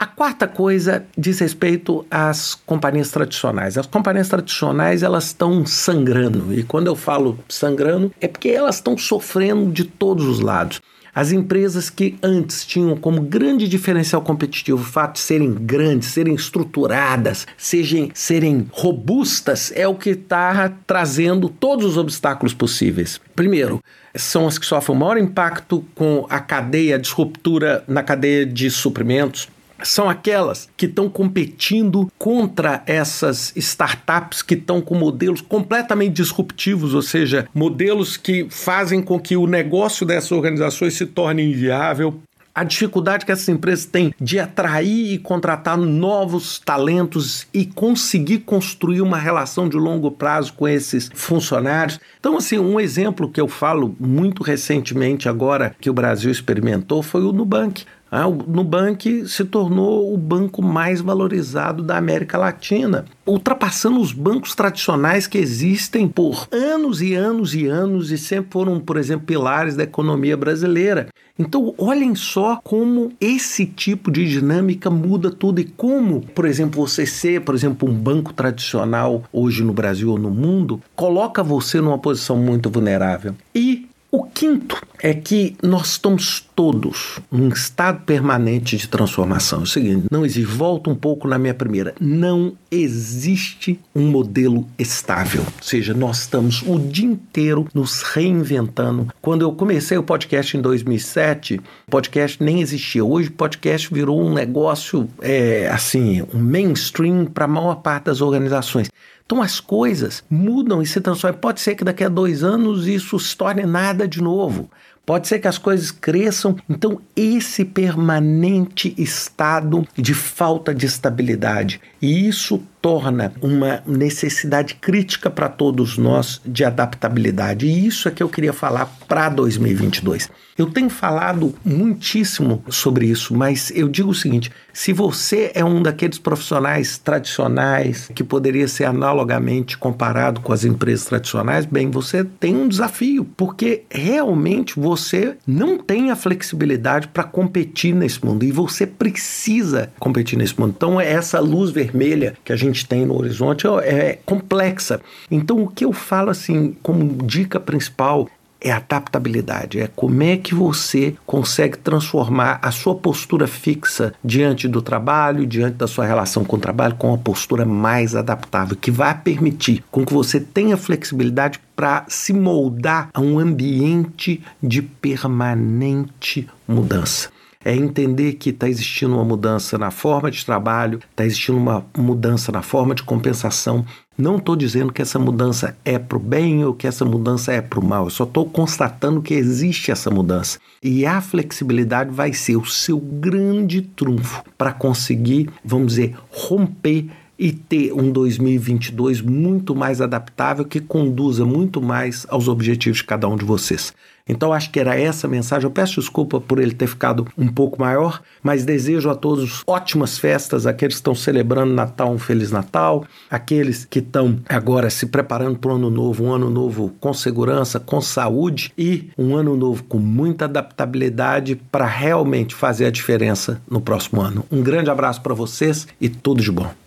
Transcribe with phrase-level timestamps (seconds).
[0.03, 3.79] A quarta coisa diz respeito às companhias tradicionais.
[3.79, 8.99] As companhias tradicionais elas estão sangrando e quando eu falo sangrando é porque elas estão
[8.99, 10.81] sofrendo de todos os lados.
[11.15, 16.35] As empresas que antes tinham como grande diferencial competitivo o fato de serem grandes, serem
[16.35, 23.21] estruturadas, sejam, serem robustas, é o que está trazendo todos os obstáculos possíveis.
[23.37, 23.81] Primeiro,
[24.17, 28.69] são as que sofrem o maior impacto com a cadeia, a disruptura na cadeia de
[28.69, 29.49] suprimentos
[29.85, 37.03] são aquelas que estão competindo contra essas startups que estão com modelos completamente disruptivos, ou
[37.03, 42.21] seja, modelos que fazem com que o negócio dessas organizações se torne inviável,
[42.55, 49.01] a dificuldade que essas empresas têm de atrair e contratar novos talentos e conseguir construir
[49.01, 51.99] uma relação de longo prazo com esses funcionários.
[52.21, 57.23] Então, assim, um exemplo que eu falo muito recentemente agora que o Brasil experimentou foi
[57.23, 57.85] o Nubank.
[58.15, 64.55] Ah, o Nubank se tornou o banco mais valorizado da América Latina, ultrapassando os bancos
[64.55, 69.77] tradicionais que existem por anos e anos e anos e sempre foram, por exemplo, pilares
[69.77, 71.09] da economia brasileira.
[71.39, 77.07] Então, olhem só como esse tipo de dinâmica muda tudo e como, por exemplo, você
[77.07, 81.99] ser, por exemplo, um banco tradicional hoje no Brasil ou no mundo, coloca você numa
[81.99, 83.35] posição muito vulnerável.
[83.55, 83.89] E
[84.35, 89.61] quinto é que nós estamos todos num estado permanente de transformação.
[89.61, 94.67] É o seguinte, não existe, volta um pouco na minha primeira, não existe um modelo
[94.79, 95.43] estável.
[95.43, 99.09] Ou seja, nós estamos o dia inteiro nos reinventando.
[99.21, 103.05] Quando eu comecei o podcast em 2007, o podcast nem existia.
[103.05, 108.89] Hoje podcast virou um negócio, é, assim, um mainstream para a maior parte das organizações.
[109.25, 111.41] Então as coisas mudam e se transformam.
[111.41, 114.71] Pode ser que daqui a dois anos isso se torne nada de novo.
[115.05, 116.57] Pode ser que as coisas cresçam.
[116.69, 121.81] Então, esse permanente estado de falta de estabilidade.
[122.01, 127.67] E isso torna uma necessidade crítica para todos nós de adaptabilidade.
[127.67, 130.29] E isso é que eu queria falar para 2022.
[130.59, 135.83] Eu tenho falado muitíssimo sobre isso, mas eu digo o seguinte: se você é um
[135.83, 142.55] daqueles profissionais tradicionais que poderia ser analogamente comparado com as empresas tradicionais, bem, você tem
[142.55, 148.87] um desafio, porque realmente você não tem a flexibilidade para competir nesse mundo e você
[148.87, 150.75] precisa competir nesse mundo.
[150.77, 155.01] Então, essa luz vermelha que a gente tem no horizonte é complexa.
[155.31, 158.29] Então, o que eu falo assim, como dica principal,
[158.63, 164.81] é adaptabilidade, é como é que você consegue transformar a sua postura fixa diante do
[164.81, 169.19] trabalho, diante da sua relação com o trabalho, com uma postura mais adaptável, que vai
[169.19, 177.31] permitir com que você tenha flexibilidade para se moldar a um ambiente de permanente mudança
[177.65, 182.51] é entender que está existindo uma mudança na forma de trabalho, está existindo uma mudança
[182.53, 183.85] na forma de compensação.
[184.17, 187.61] Não estou dizendo que essa mudança é para o bem ou que essa mudança é
[187.61, 190.59] para o mal, eu só estou constatando que existe essa mudança.
[190.83, 197.09] E a flexibilidade vai ser o seu grande trunfo para conseguir, vamos dizer, romper
[197.43, 203.27] e ter um 2022 muito mais adaptável que conduza muito mais aos objetivos de cada
[203.29, 203.93] um de vocês.
[204.29, 205.65] Então acho que era essa a mensagem.
[205.65, 210.17] Eu peço desculpa por ele ter ficado um pouco maior, mas desejo a todos ótimas
[210.19, 215.59] festas, aqueles que estão celebrando Natal, um Feliz Natal, aqueles que estão agora se preparando
[215.59, 219.83] para o ano novo, um ano novo com segurança, com saúde e um ano novo
[219.83, 224.45] com muita adaptabilidade para realmente fazer a diferença no próximo ano.
[224.49, 226.82] Um grande abraço para vocês e tudo de bom.